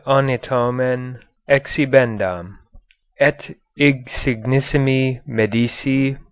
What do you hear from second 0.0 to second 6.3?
Anatomen. Exhibendam Et. Insignissimi. Medici